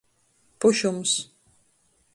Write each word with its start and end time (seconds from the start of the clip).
Pušums. 0.59 1.13